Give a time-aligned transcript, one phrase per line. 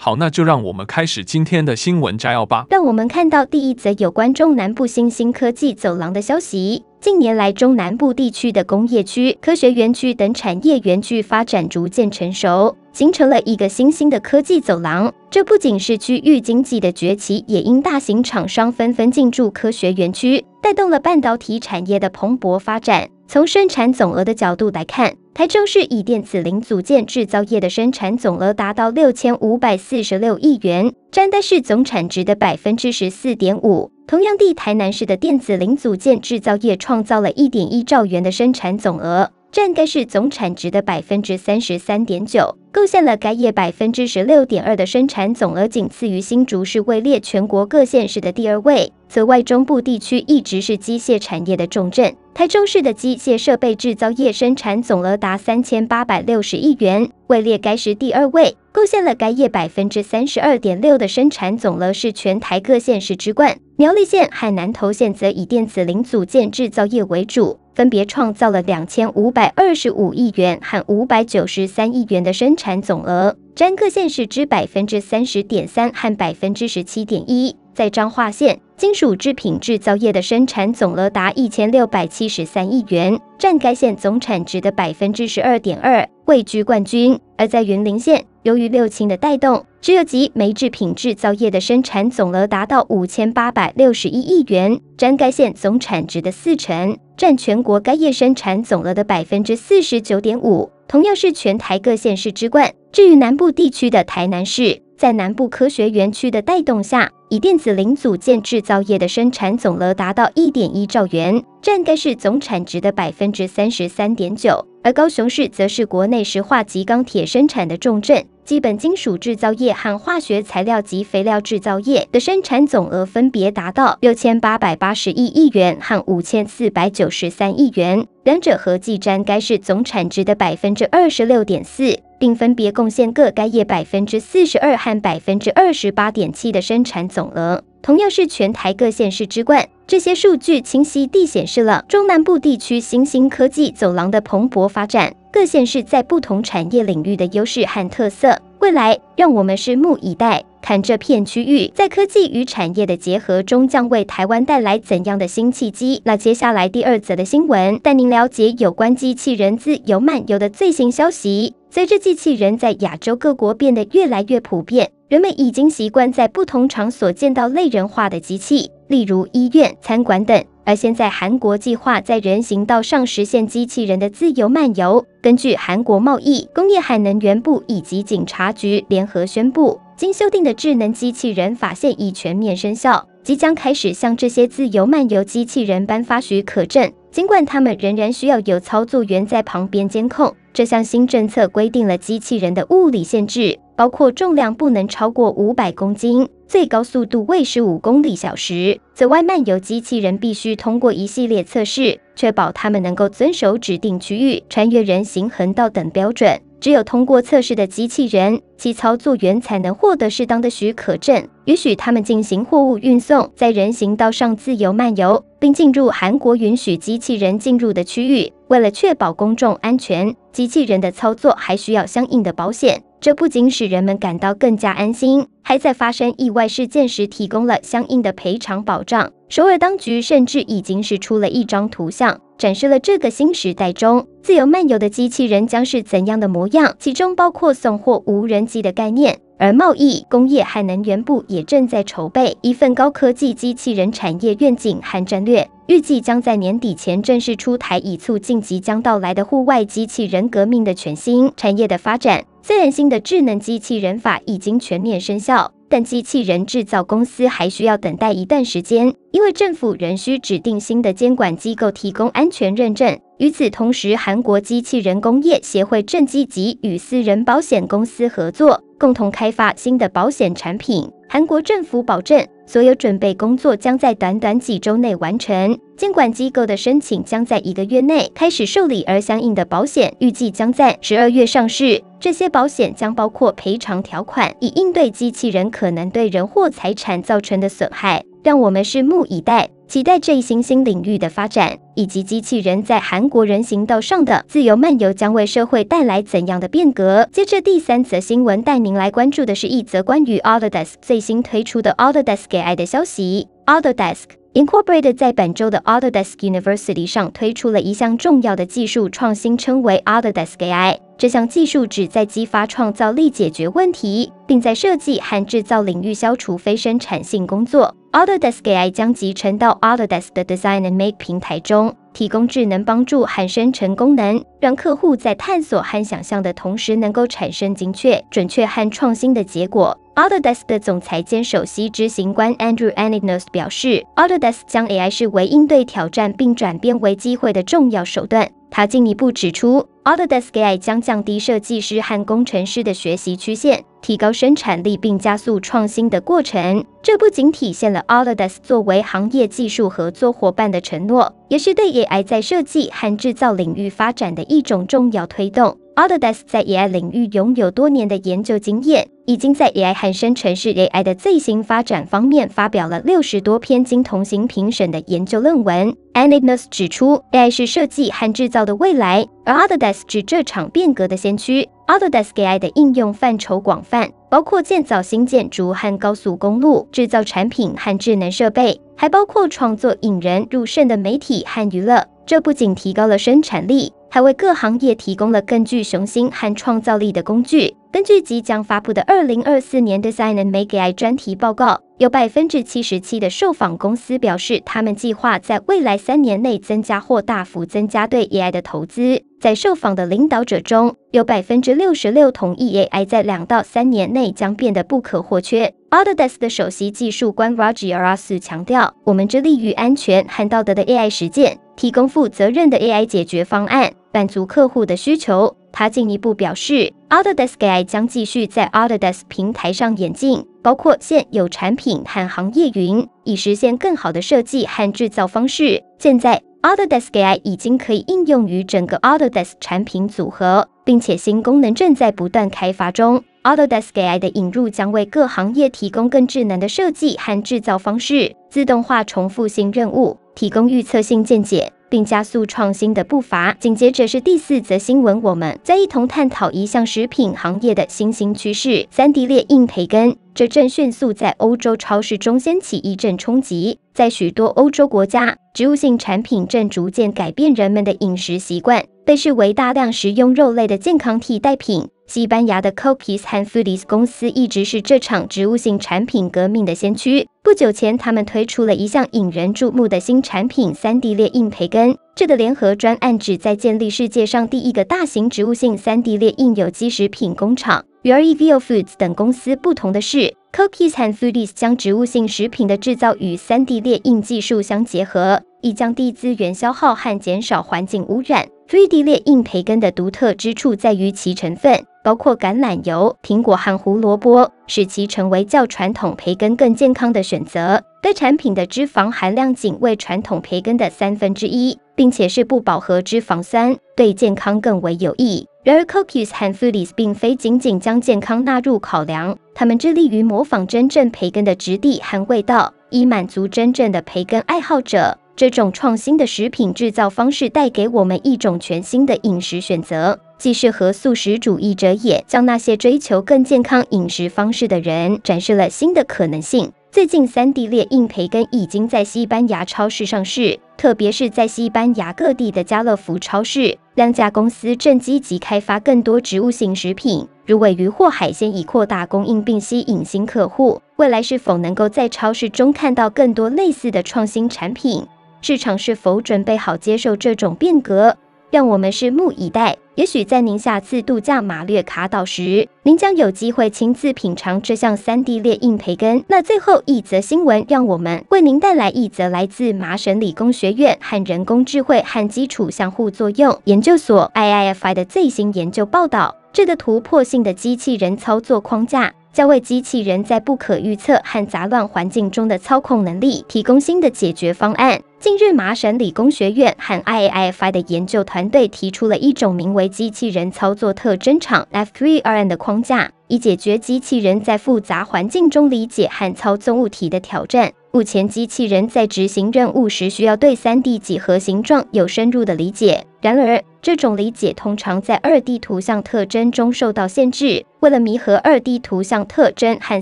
[0.00, 2.66] 好，那就让我们开始今天的新闻摘要吧。
[2.70, 6.84] 让我们看到第一则有关中南部新兴科技走廊的消息。
[7.00, 15.12] 近年来，中南部地区的工业区、科学园区等产业园区发展逐渐成熟，形成了一个新兴的科技走廊。
[15.30, 23.08] 这不仅是区域经济的崛起，也因大型厂商纷纷进驻科学园区，带动了半导体产业的蓬勃发展。
[23.30, 33.92] 从生产总额的角度来看，台中市以电子零组件制造业的生产总额达到六千五百四十六亿元，占该市总产值的百分之十四点五。
[34.06, 39.30] 同样地，台南市的电子零组件制造业创造了一点一兆元的生产总额。
[39.50, 48.92] 占该市总产值的百分之三十三点九，贡献了该业百分之十六点二的生产总额，仅次于新竹市，位列全国各县市的第二位。
[49.08, 63.58] 此外，中部地区一直是机械产业的重镇，台中市的机械设备制造业生产总额达三千八百六十亿元，位列该市第二位，贡献了该业百分之三十二点六的生产总额，是全台各县市之冠。
[63.76, 67.58] 苗栗县和南投县则以电子零组件制造业为主。
[67.78, 77.54] 分别创造了两千五百二十五亿元和五百九十三亿元的生产总额，占各县市之百分之三十点三和百分之十七点一。
[77.78, 87.20] 在彰化县，金属制品制造业的生产总额达一千六百七十三亿元，占该县总产值的百分之十二点二，位居冠军。
[87.36, 102.74] 而在云林县，由于六轻的带动，只有及煤制品制造业的生产总额达到五千八百六十一亿元，占该县总产值的四成，占全国该业生产总额的百分之四十九点五，同样是全台各县市之冠。
[102.90, 114.66] 至于南部地区的台南市，在南部科学园区的带动下，以电子零组件制造业的生产总额达到一点一兆元，占该市总产值的百分之三十三点九。
[114.82, 139.68] 而高雄市则是国内石化及钢铁生产的重镇，基本金属制造业和化学材料及肥料制造业的生产总额分别达到六千八百八十一亿元和五千四百九十三亿元，两者合计占该市总产值的百分之二十六点四，并分别贡献各该业百分之四十二和百分之二十八点七的生产总总额，同样是全台各县市之冠。
[139.88, 148.40] 这些数据清晰地显示了中南部地区新兴科技走廊的蓬勃发展，各县市在不同产业领域的优势和特色。
[148.60, 156.00] 未来，让我们拭目以待，看这片区域在科技与产业的结合中将为台湾带来怎样的新契机。
[156.04, 161.54] 那接下来第二则的新闻，带您了解有关机器人自由漫游的最新消息。
[161.68, 168.70] 随着机器人在亚洲各国变得越来越普遍，人们已经习惯在不同场所见到类人化的机器。
[168.88, 175.04] 例如医院、餐馆等，而现在韩国计划在人行道上实现机器人的自由漫游。
[175.22, 186.92] 根据韩国贸易、工业海能源部以及警察局联合宣布，经修订的智能机器人法现已全面生效，即将开始向这些自由漫游机器人颁发许可证。
[187.10, 190.34] 尽管他们仍然需要有操作员在旁边监控。
[190.52, 196.28] 这项新政策规定了机器人的物理限制，包括重量不能超过五百公斤。
[196.48, 198.80] 最高速度为十五公里小时。
[198.92, 206.40] 此外，漫游机器人必须通过一系列测试，确保它们能够遵守指定区域、穿越人行横道等标准。
[206.58, 218.32] 只有通过测试的机器人，其操作员才能获得适当的许可证，允许他们进行货物运送，在人行道上自由漫游，并进入韩国允许机器人进入的区域。
[218.48, 222.82] 为了确保公众安全，机器人的操作还需要相应的保险。
[223.00, 229.12] 这不仅使人们感到更加安心，还在发生意外事件时提供了相应的赔偿保障。
[229.28, 239.20] 首尔当局甚至已经是出了一张图像，展示了这个新时代中自由漫游的机器人将是怎样的模样，其中包括送货无人机的概念。
[239.38, 252.24] 而贸易、工业和能源部也正在筹备一份高科技机器人产业愿景和战略，预计将在年底前正式出台，以促进即将到来的户外机器人革命的全新产业的发展。
[252.42, 262.98] 虽然新的智能机器人法已经全面生效，但机器人制造公司还需要等待一段时间，因为政府仍需指定新的监管机构提供安全认证。
[263.18, 270.88] 与此同时，韩国机器人工业协会正积极与私人保险公司合作，共同开发新的保险产品。
[271.08, 275.58] 韩国政府保证，所有准备工作将在短短几周内完成。
[275.76, 281.82] 监管机构的申请将在一个月内开始受理，而相应的保险预计将在十二月上市。
[281.98, 288.04] 这些保险将包括赔偿条款，以应对机器人可能对人或财产造成的损害。
[288.22, 297.06] 让我们拭目以待，期待这一新兴领域的发展，以及机器人在韩国人行道上的自由漫游将为社会带来怎样的变革。
[297.12, 303.28] 接着第三则新闻，带您来关注的是一则关于 Autodesk 最新推出的 Autodesk AI 的消息。
[303.44, 304.04] Autodesk
[304.38, 310.78] Incorporated 在本周的 Autodesk University 上推出了一项重要的技术创新，称为 Autodesk AI。
[310.96, 317.74] 这项技术旨在激发创造力，解决问题，并在设计和制造领域消除非生产性工作。
[317.90, 329.76] Autodesk AI 将集成到 Autodesk 的 Design and Make 平台中，提供智能帮助和生成功能，让客户在探索和想象的同时，能够产生精确、准确和创新的结果。
[329.98, 338.30] Autodesk 的总裁兼首席执行官 Andrew Anagnos 表示，Autodesk 将 AI 视为应对挑战并转变为机会的重要手段。
[338.48, 346.64] 他进一步指出，Autodesk AI 将降低设计师和工程师的学习曲线，提高生产力并加速创新的过程。
[346.80, 355.58] 这不仅体现了 Autodesk 作为行业技术合作伙伴的承诺，也是对 AI 在设计和制造领域发展的一种重要推动。
[355.78, 365.72] Autodesk 在 AI 领域拥有多年的研究经验，已经在 AI 和生成式 AI 的最新发展方面发表了六十多篇经同行评审的研究论文。
[365.94, 371.48] Anagnost 指出，AI 是设计和制造的未来，而 Autodesk 是这场变革的先驱。
[371.68, 381.86] Autodesk AI 的应用范畴广泛，包括建造新建筑和高速公路、制造产品和智能设备，还包括创作引人入胜的媒体和娱乐。
[382.04, 387.56] 这不仅提高了生产力，还为各行业提供了更具雄心和创造力的工具。
[387.70, 399.00] 根据即将发布的二零二四年 Design and Make AI 专题报告，有百分之七十七的受访公司表示，他们计划在未来三年内增加或大幅增加对 AI 的投资。
[399.20, 405.54] 在受访的领导者中，有百分之六十六同意 AI 在两到三年内将变得不可或缺。
[405.70, 425.62] Autodesk 的首席技术官 Rajiaras 强调：“我们致力于安全和道德的 AI 实践，提供负责任的 AI 解决方案，满足客户的需求。”他进一步表示，Autodesk AI 将继续在 Autodesk 平台上演进，包括现有产品和行业云，以实现更好的设计和制造方式。
[425.78, 433.02] 现在，Autodesk AI 已经可以应用于整个 Autodesk 产品组合，并且新功能正在不断开发中。
[433.24, 441.52] Autodesk AI 的引入将为各行业提供更智能的设计和制造方式，自动化重复性任务，提供预测性见解。
[441.68, 443.36] 并加速创新的步伐。
[443.40, 449.96] 紧接着是第四则新闻，我们再一同探讨一项食品行业的新兴趋势——三 D 列印培根。
[450.14, 453.60] 这正迅速在欧洲超市中掀起一阵冲击。
[453.72, 461.68] 在许多欧洲国家，植物性产品正逐渐改变人们的饮食习惯，被视为大量食用肉类的健康替代品。
[461.88, 467.08] 西班牙的 Cookies 和 Foodies 公司一直是这场植物性产品革命的先驱。
[467.22, 471.74] 不久前，他们推出了一项引人注目的新产品 ——3D 列印培根。
[471.96, 477.64] 这个联合专案旨在建立世界上第一个大型植物性 3D 列印有机食品工厂。
[477.82, 488.26] 与 Revio Foods 等公司不同的是，Cookies 和 Foodies 将植物性食品的制造与 3D 列印技术相结合，以降低资源消耗和减少环境污染。
[488.48, 491.64] 3D 列印培根的独特之处在于其成分。
[491.84, 497.62] 包括橄榄油、苹果和胡萝卜，使其成为较传统培根更健康的选择。
[497.80, 505.26] 该产品的脂肪含量仅为传统培根的三分之一，并且是不饱和脂肪酸，对健康更为有益。
[505.44, 514.98] 然而，Cookies 和 Foodies 并非仅仅将健康纳入考量，他们致力于模仿真正培根的质地和味道，以满足真正的培根爱好者。
[515.18, 526.52] 这种创新的食品制造方式带给我们一种全新的饮食选择，既适合素食主义者，也将那些追求更健康饮食方式的人展示了新的可能性。
[526.70, 533.58] 最近，3D 列印培根已经在西班牙超市上市，特别是在西班牙各地的家乐福超市。
[533.74, 540.62] 两家公司正积极开发更多植物性食品，如鮪鱼或海鲜，以扩大供应并吸引新客户。
[540.76, 544.86] 未来是否能够在超市中看到更多类似的创新产品？
[545.20, 547.96] 市场是否准备好接受这种变革？
[548.30, 549.56] 让我们拭目以待。
[549.74, 556.04] 也许在您下次度假马略卡岛时，您将有机会亲自品尝这项 3D 列印培根。
[556.08, 566.14] 那最后一则新闻，让我们为您带来一则来自麻省理工学院和人工智慧和基础相互作用研究所 （IIFI） 的最新研究报道。
[566.30, 574.80] 这个突破性的机器人操作框架，在为机器人在不可预测和杂乱环境中的操控能力提供新的解决方案。
[575.00, 587.50] 近日，麻省理工学院和 IIFI 的研究团队提出了一种名为“机器人操作特征场 F3RN” 的框架，以解决机器人在复杂环境中理解和操纵物体的挑战。
[587.70, 592.86] 目前，机器人在执行任务时需要对 3D 几何形状有深入的理解。
[593.02, 597.44] 然而，这种理解通常在 2D 图像特征中受到限制。
[597.60, 599.80] 为了弥合 2D 图像特征和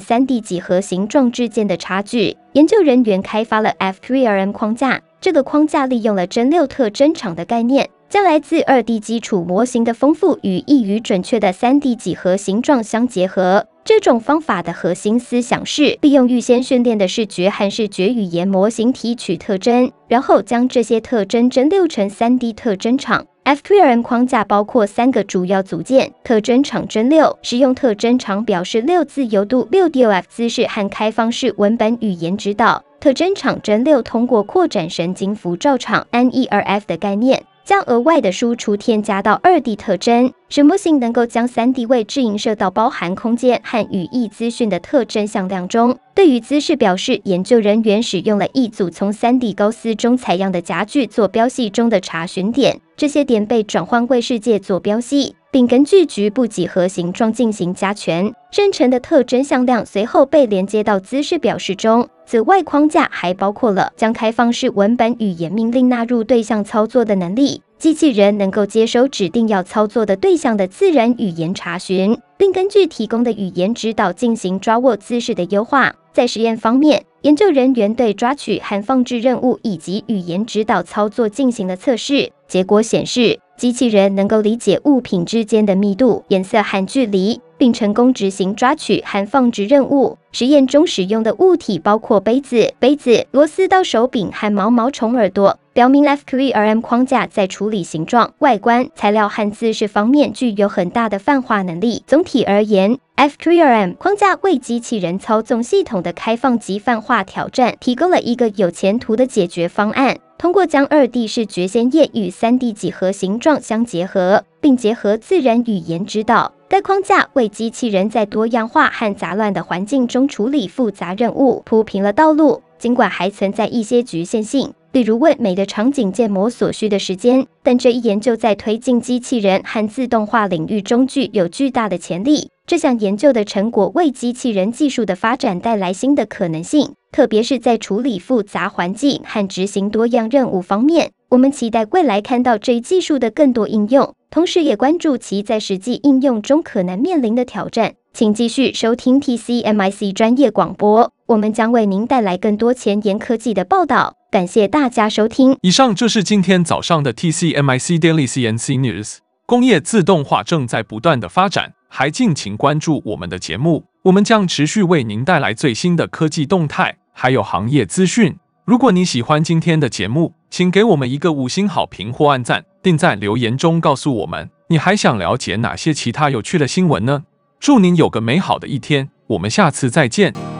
[0.00, 5.00] 3D 几何形状之间的差距，研究人员开发了 F3RM 框架。
[5.20, 13.66] 这个框架利用了真六特征场的概念，将来自 2D 基础模型的丰富与易于准确的 3D 几何形状相结合。
[13.86, 23.24] 这种方法的核心思想是利用预先训练的视觉和视觉语言模型提取特征，然后将这些特征蒸馏成 3D 特征场。
[23.44, 32.82] F3RM 框架包括三个主要组件：特征场蒸馏，使用特征场表示六自由度、六 DOF 姿势和开放式文本语言指导。
[32.98, 37.44] 特征场蒸馏通过扩展神经辐照场 （NERF） 的概念。
[37.66, 45.98] 将额外的输出添加到二 D 特征，使模型能够将三 D 位置映射到包含空间和语义资讯的特征向量中。
[46.14, 58.30] 对于姿势表示，研究人员使用了一组从三 D 高斯中采样的夹具做标系中的查询点，这些点被转换为世界做标系，并根据局部几何形状进行加权。
[58.50, 62.06] 生成的特征向量随后被连接到姿势表示中。
[62.26, 67.62] 此外，框架还包括了将开放式文本语言命令纳入对象操作的能力。
[67.78, 75.94] 机器人能够接收指定要操作的对象的自然语言查询，并根据提供的语言指导进行抓握姿势的优化。
[76.12, 82.30] 在实验方面，研究人员对抓取和放置任务以及语言指导操作进行了测试。
[82.46, 87.40] 结果显示，机器人能够理解物品之间的密度、颜色和距离。
[87.58, 90.18] 并成功执行抓取和放置任务。
[90.32, 102.02] 实验中使用的物体包括杯子、杯子、螺丝刀手柄和毛毛虫耳朵，表明 F3RM 框架在处理形状、外观、材料和姿势方面具有很大的泛化能力。
[102.06, 110.16] 总体而言，F3RM 框架为机器人操纵系统的开放及泛化挑战提供了一个有前途的解决方案。
[110.38, 116.52] 通过将 2D 视觉鲜页与 3D 几何形状相结合，并结合自然语言指导。
[116.70, 122.62] 该框架为机器人在多样化和杂乱的环境中处理复杂任务铺平了道路。
[122.78, 132.48] 尽管还存在一些局限性，例如为每个场景建模所需的时间，但这一研究在推进机器人和自动化领域中具有巨大的潜力。
[132.66, 141.10] 这项研究的成果为机器人技术的发展带来新的可能性，特别是在处理复杂环境和执行多样任务方面。
[141.28, 144.14] 我们期待未来看到这一技术的更多应用。
[144.30, 147.96] 同时，也关注其在实际应用中可能面临的挑战。
[148.16, 154.14] 请继续收听 TCMIC 专业广播，我们将为您带来更多前沿科技的报道。
[154.30, 155.54] 感谢大家收听。
[155.60, 159.18] 以上就是今天早上的 TCMIC Daily CNC News。
[159.44, 168.34] 工业自动化正在不断的发展，还敬请关注我们的节目，我们将持续为您带来最新的科技动态，还有行业资讯。
[168.64, 172.64] 如果你喜欢今天的节目，请给我们一个五星好评或按赞。
[172.80, 177.24] 并在留言中告诉我们，你还想了解哪些其他有趣的新闻呢？
[177.58, 180.55] 祝您有个美好的一天，我们下次再见。